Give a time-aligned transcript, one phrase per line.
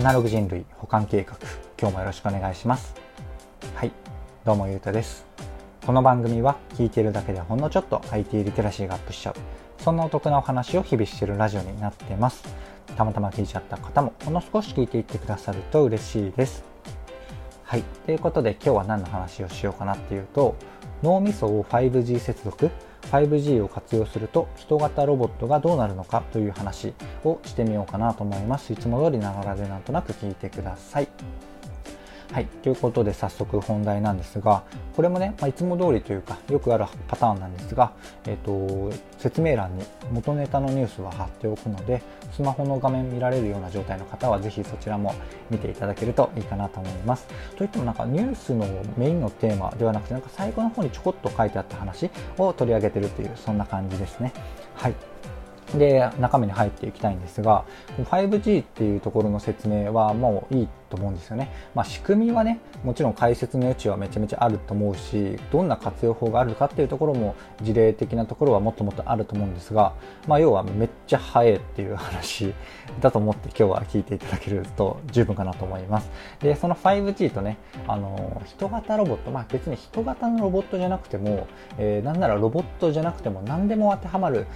[0.00, 1.36] アナログ人類保管計画。
[1.78, 2.94] 今日もよろしくお願いします。
[3.74, 3.92] はい。
[4.46, 5.26] どうもゆうたです。
[5.84, 9.34] この番組は聞いているだけでほんのちょっと IT リテラシーがアップしちゃう。
[9.76, 12.42] そんなお得なお話を日々しているラジオになってます。
[12.96, 16.64] たまたま聞いちゃった方もほんの少し聞いていってくださると嬉しいです。
[17.64, 17.82] はい。
[18.06, 20.56] ということで今日は何の話をしようかなっていうと
[21.02, 22.70] 脳みそを 5G 接続
[23.02, 26.94] 5G を活用すると人型ロボットがどうなるのかという話
[27.24, 28.72] をしてみようかなと思います。
[28.72, 31.08] いつも通りながらでなんとなく聞いてください。
[32.32, 34.62] はい、ということで早速本題なんですが
[34.94, 37.92] これもね、まあ、いつも通りというかよくあるパターンなんですが、
[38.24, 45.12] えーと、説明欄に元ネタのニュースは貼っておくのでスマホの画面見られるような状態の方はぜひそちらも
[45.50, 47.26] 見ていただけるといいかなと思います。
[47.56, 48.64] といってもなんかニュースの
[48.96, 54.32] メインのテーマではなくてなんか最後の方にちょこっと書いてあった話を取り上げてるというそんな感じですね。
[54.76, 54.94] はい
[55.78, 57.64] で中身に入っていきたいんですが
[57.98, 61.50] 5G っていうところの説明はもういいと思うんですよね。
[61.74, 69.94] まあ、仕組みはね、もちろん解説の余地はめちゃめちゃあると思うし、どんな活用法があるかっていうところも事例的なところはもっともっとあると思うんですが、
[70.26, 72.52] まあ、要はめっちゃ早いっていう話
[73.00, 76.10] だと思って今日は聞いていただけると十分かなと思います。
[76.40, 81.46] で、その 5G とね、あの、人型ロボット、まあ別に人型のロボットじゃなくても、
[81.78, 84.46] えー、なんならロボットじゃなくても何でも当てはまる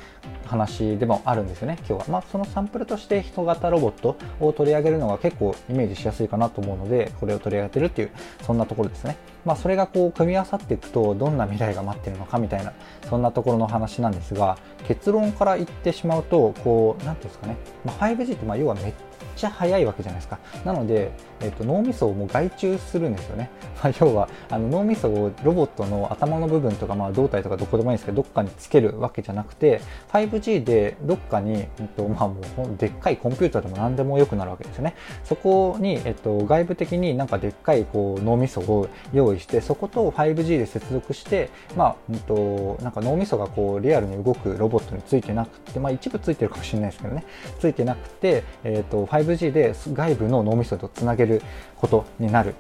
[0.47, 2.05] 話でもあるんですよね、今日は。
[2.09, 8.11] まあそのサンプルとして人型ロボットを取り上げるのが結構イメージしやすいいかなと思うので、これを取り上げてるっていう、
[8.43, 9.17] そんなところですね。
[9.45, 12.73] まあ、それがこう、組み合わさっていくと、どんな未来が待ってるのかみたいな、
[13.09, 18.93] そんなところの話なんですが、結論から言ってしまうと、こう、なんていうんですかね、まあ、5G ってまあ要はめっ
[19.37, 20.39] ちゃ速いわけじゃないですか。
[20.65, 23.51] なので、えーと、脳みそをもう外注するんですよね。
[23.83, 29.81] まあ、要はあの脳みそをロボットの頭の部分とか、まあ、胴体とかどこでもいいんですけどどっかにつけるわけじゃなくて
[30.13, 32.41] 5G でどっかに、えーとまあ、も
[32.75, 34.95] うでっかいコンピューターでも何でも良くなるわけですよね。
[35.25, 47.25] そこに、えーと、外部的になんかでっかいこう脳みそを用意してそこと 5G で接続して、まあうんと、なんか脳みそがこうリアルに動くロボットについてなくて、まあ、一部ついてるかもしれないですけどね
[47.59, 51.43] ついてなくて、えーと、5G で外部の脳みそとつなげる
[51.77, 52.55] ことになる。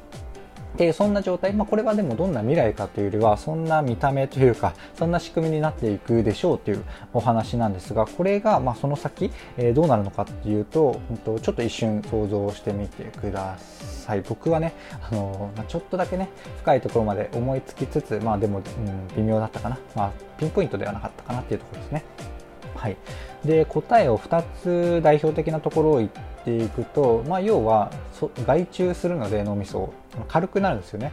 [0.76, 11.00] でそんな状態、まあ、これはでもどんな未来かというよりはそんな見た目というかそんな仕組みになっていくでしょうというお話なんですがこれがまあその先、えー、どうなるのかっていうと
[11.42, 14.20] ちょっと一瞬想像してみてください。
[14.22, 14.74] 僕はね
[15.10, 16.28] あの、まあ、ちょっとだけね
[16.58, 22.04] 深いところまで思いつきつつまあでも、うん、微妙だったかな、まあ、ピンポイントではなかったかなっていうところですね。
[22.74, 22.96] はい。
[23.44, 26.10] で答えを2つ代表的なところを言っ
[26.44, 27.90] ていくと、まあ、要は
[28.46, 29.94] 外注するので脳みそを
[30.28, 31.12] 軽くなるんですよね。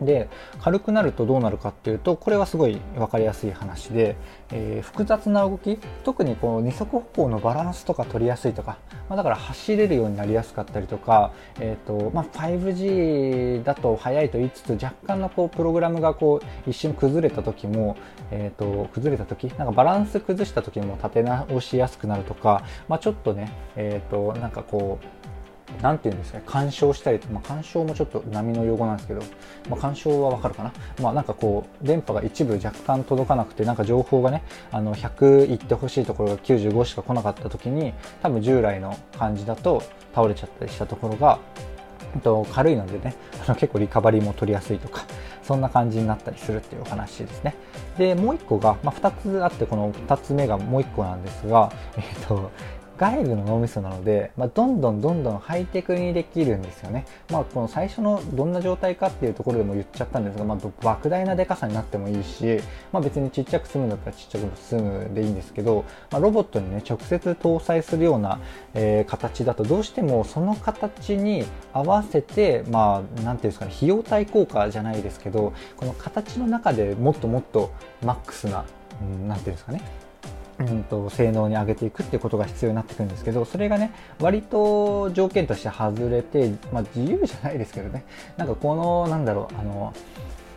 [0.00, 0.28] で
[0.60, 4.16] 軽くなるとどうなるかっていうとこれはすごい分かりやすい話で、
[4.52, 8.78] えー、複雑な動き特にこの二足歩行のバランスとか取りやすいとか、
[9.08, 17.96] まあ、だから走れるようになりやすかったりとか、えーとまあ、5G だと速いと言いつつ若干のこうプログラムがこう一瞬崩れた時も、
[18.30, 25.24] えーと、崩れた時なんかバランス崩した時も立て直しやすくなるとか、まあ、ちょっとね、えーとなんかこう
[25.82, 29.22] なんていうんですかね、干渉したりと、まあ、干渉もちょっと波の用語なんですけど、
[29.68, 30.72] まあ、干渉はわかるかな？
[31.02, 37.92] まあ、なんかこう、電波が一部若干届かなくて、なんか情報がね、あの、100行ってほしいところが95しか来なかった時に、
[38.22, 39.82] 多分従来の感じだと
[40.14, 41.38] 倒れちゃったりしたところが、
[42.22, 43.14] と軽いのでね、
[43.44, 45.04] あの結構リカバリーも取りやすいとか、
[45.42, 47.54] そんな感じになったりするっていうお話ですね。
[47.98, 52.50] で、もう一個が、まあ、2つあって、この2つ目がもう一個なんですが、えっ、と、
[52.96, 57.06] 外部の脳みそなので、まあ、どんどんどんどんハイテクにできるんですよね。
[57.30, 62.60] まあ、この最初のどんな状態かっていうところでも言っちゃったんですが、まあ、莫大なでかさになってもいいし、
[62.92, 68.40] まあ、別にちっちゃく済むんだったらちっちゃく済むでいいんですけど、まあ、ロボットにね、直接搭載するような、
[68.74, 77.72] えー、形だとどうしてもその形に合わせて、まあ、なんていうんですかね、費用対効果じゃないですけど、この形の中でもっともっと
[78.02, 78.64] マックスな、
[79.02, 79.80] うん、なんていうんですかね、
[80.60, 83.90] うんと、性能に上げていくっていうことが必要になってくるんですけどそれがね
[84.20, 88.04] 割と条件として外れて、まあ、自由じゃないですけどね。
[88.36, 89.92] なんかこのなんだろうあの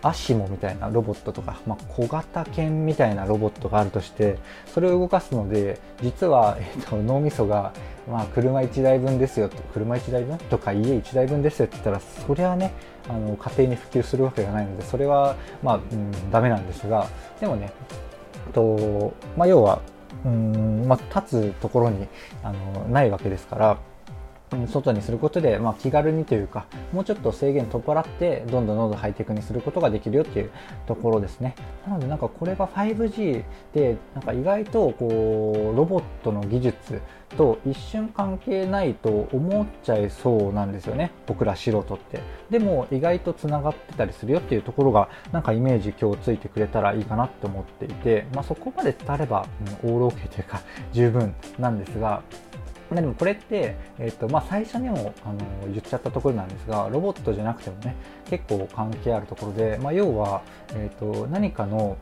[0.03, 7.73] アシモみたいなロボットとか、まあ、小型犬みたいなロボットがあるとしてそれを動かすので実は、えーと、脳みそが、
[8.07, 10.37] まあ、車1台分ですよと車1台分？
[10.37, 12.73] とか家1台分ですよって言ったらそりゃね
[13.09, 17.07] あの家庭に普及するわけがないのでそれはまあ、うん、ダメなんですが
[17.39, 17.71] でもね
[18.47, 19.81] とまあ、要は
[20.25, 22.07] うん、まあ、立つところに
[22.43, 23.77] あのないわけですから。
[24.67, 30.51] 外にすることで、まあ、気軽にというかもうちょっと制限取っ払ってどんどんどんどんハイテクにすることができるよっていう
[30.85, 31.55] ところですね。
[31.85, 37.01] なのでなんかこれが 5G でなんか意外とこうロボットの技術
[37.35, 41.11] と一瞬関係ないと思っちゃいそうなんですよね。
[41.25, 42.21] 僕ら素人って。
[42.49, 49.45] でも意外とつながってたりするよっていうところがなんかイメージ今日ついてくれたらいいかなって思っていて、まあ、そこまで伝われば、
[49.83, 50.61] うん、オールオッケーというか
[50.93, 52.23] 十分なんですが
[52.89, 55.39] まあでもこれって、えーとまあ、最初にもあの
[55.71, 57.95] 言っちゃったところなんですがロボットじゃなくてもね
[58.29, 60.41] 結構関係あるところで、まあ、要は、
[60.73, 61.97] えーと、何かの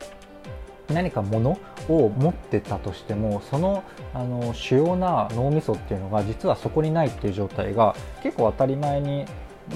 [0.88, 3.82] 何かものを持ってたとしてもその
[4.14, 9.24] あの主要な脳みそっていうのが実はそこにないっていう状態が結構当たり前に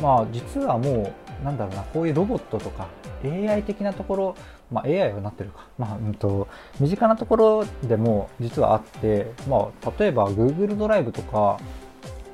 [0.00, 2.88] まあ実はもうなんだろうなこういうロボットとか
[3.24, 4.36] AI 的なところ
[4.70, 6.48] まあ、AI はなってるか、まあうんと、
[6.78, 11.58] 身近なところでも実はあって、まあ、例えば Google ドライブとか、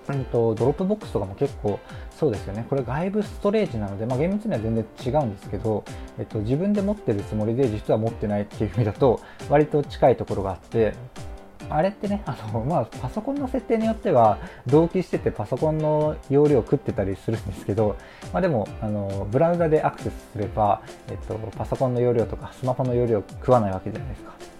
[0.08, 1.80] うんと、ドロップボックスとかも結構
[2.10, 2.66] そうですよね。
[2.68, 5.84] これ外部ストレージなので、まあ、厳密には全然違うんですけど、
[6.18, 10.94] えっと、自分で持ってるつもりで実は持ってないっていう意味だと割と近いところがあって
[11.68, 17.96] あれってね、あの、まあ、パソコンの設定によっては、同期しててパソコンの容量を食ってたりするんですけど、
[18.32, 24.55] まあ、でも、あの、ブラウザでアクセスすれば、えっと、パソコンの容量とかスマホの容量を食わないわけじゃないですか。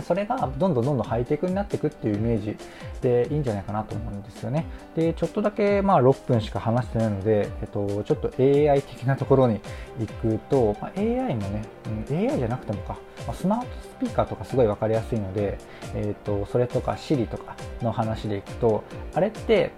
[0.00, 2.56] それがどんどんどんどんハイテクになっていくっていうイメージ
[3.00, 4.66] でいいんじゃないかなと思うんですよね。
[4.94, 9.60] で、ちょっとだけまあ6分しか話してないので、えっと、ちょっと AI 的なところに
[9.98, 11.62] 行くと、まあ、AI もね、
[12.08, 12.96] うん、AI じゃなくてもか、
[13.26, 15.58] まあ、スマートスピーカーとかすごい分かりやすいので、
[15.94, 18.84] えっと、それとか Siri とかの話でいくと、
[19.14, 19.72] あれって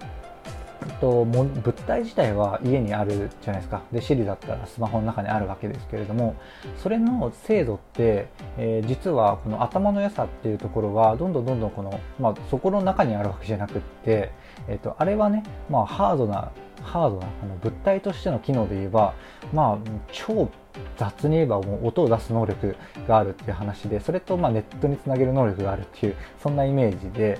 [1.00, 3.82] と物体自体は家にあるじゃないですか。
[3.92, 6.36] で Siri だったらスマホの中にあるわけですけれども
[6.76, 8.28] それの精度って、
[8.58, 14.32] えー、実はこの頭の良さっていうところはどんどんどんどんこの、まあ、そこの中にあるわけじゃなくって、
[14.68, 16.50] えーと、あれはね、まあ、ハードな
[16.82, 19.14] ハードなあの物体としての機能で言えば、
[19.52, 20.50] まあ、超
[20.96, 22.76] 雑に言えばもう音を出す能力
[23.08, 27.38] があるっていう話でそれとまあネットにつなげる能力があるっていうそんなイメージで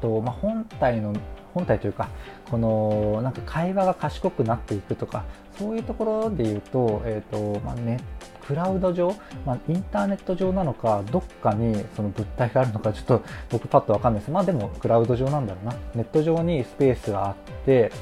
[0.00, 1.14] と、まあ、本体の
[1.54, 2.08] 本体というか
[2.50, 5.24] このなんか会話が賢くなっていくとか
[5.58, 8.00] そういうところで言うと,、えーとまあね、
[8.46, 9.14] クラウド上、
[9.44, 17.34] まあ、インターネット上なのかどっかにその物体があるのかちょっと僕パッとわかんないですまあでもクラウド上なんだろうなネット上にスペースがあっ
[17.66, 17.92] て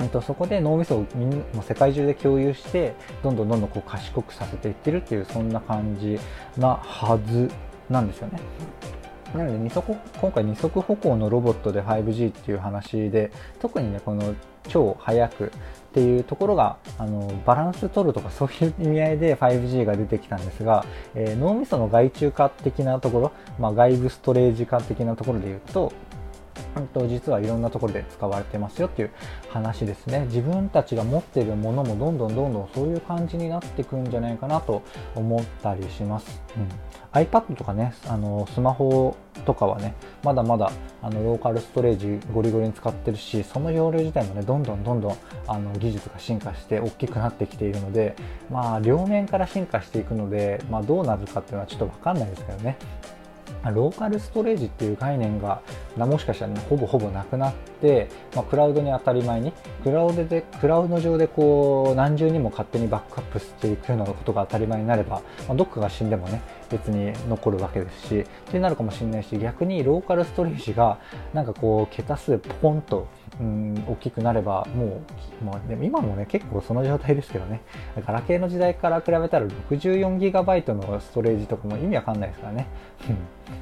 [0.00, 6.18] えっと、そこで脳みそをみんなもう世界中で共有してどんどんどんどんこう賢くさせていってるっていうそんな感じ
[6.58, 7.48] なはず
[7.88, 8.40] なんですよね。
[9.34, 14.34] なので二足今回二足歩行のロボットで 5G っていう話で特にねこの
[14.68, 15.50] 超速くっ
[15.92, 25.92] ていうところがあのバランス取るとかそういう意味合いで 5G が出てきたんですが、えー、脳みその外中化的なところ、まあ、外部ストレージ化的なところで言うと
[26.92, 29.10] と実はいろんなところで使われてますよっていう
[29.48, 30.26] 話ですね。
[30.26, 34.82] 自分たちが持っているものもどんどんどんどんそういう感じになっていくんじゃないかなと
[35.14, 40.72] 思ったりします、うん、iPad とかねあのスマホとかはねまだまだ
[41.02, 45.16] あのローカルストレージゴリゴリに使ってるしその容量自体もねどんどんどんどん
[45.46, 48.16] あの技術が進化して大きくなってきているので
[48.50, 52.76] まあ両面から進化していくので、まあ、どうなるかっていうのはちょっと分かんないですけどね。
[53.70, 55.62] ローカルストレージっていう概念が
[55.96, 59.52] もしかしたら、ね、ほぼほぼなくなって、まあ、クラウドに当たり前に
[59.82, 70.98] クラウドでクラウド上でこう何重にも勝手にバックアップしていくようなことが当たり前になれば、まあ、どっかが死んでもね別に残るわけですしってなるかもしれないし逆にローカルストレージが
[71.34, 73.08] なんかこう桁数ポコンと
[73.40, 75.00] うん大きくなればも
[75.40, 77.62] う、もうでも今もね結構その状態ですけどね。
[78.06, 82.66] ガラケーの時代から比べたら 64GB のストレージとかも意味わかんないですからね。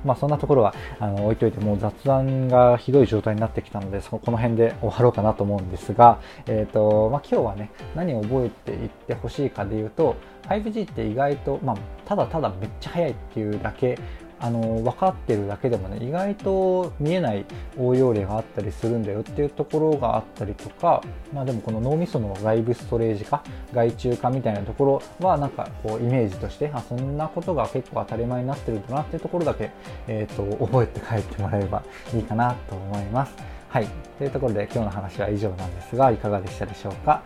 [0.05, 10.17] まあそんなところはあの置いといてもう雑談がひどい状態になってきたのでそこの辺で終わろうかなと思うんですが、えーとまあ、今日はね何を覚えていってほしいかでいうと
[10.49, 13.99] 5G って意外と、まあ、ただただめっちゃ速いっていうだけ
[14.41, 17.45] あの分かってるだけでもね意外と見えない
[17.79, 23.45] 応用例があったりするんだよっていうところがあったりとか、まあ、でもこの脳みその外部ストレージ化
[23.75, 29.71] 外注化みたいなところはなんかこうイメージとしてあそんなことが結構当たり前になってるんだなっていうところだけ、
[30.09, 31.83] えーと、覚えて帰ってもらえれば
[32.15, 33.35] いいかなと思います。
[33.69, 33.87] はい。
[34.19, 37.23] というところで今日の話は以上なんですが、いかがでしたでしょうか？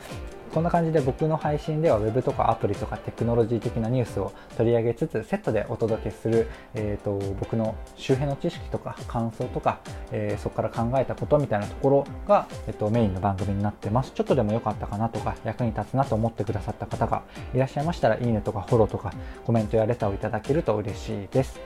[0.54, 9.80] こんな感じで僕の配信では Web とかアプリとかテクノロジー的なニュースを取り上げつつセットでお届けする、えーと、僕の周辺の知識とか感想とか、
[10.12, 14.12] えー、そこから考えたことみたいなところが、えーと、メインの番組になってます。
[14.12, 19.12] ちょっとでも良かったかなとか役に立つなと思ってくださった方がいらっしゃいましたらいいねとかフォローとか
[19.44, 21.58] コメントやレターをいただけると嬉しいです。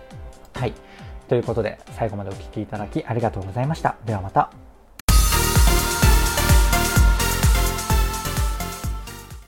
[0.54, 0.73] はい。
[1.28, 3.97] ということで最後までお聴きいただきありがとうございました。
[4.07, 4.68] ではまた。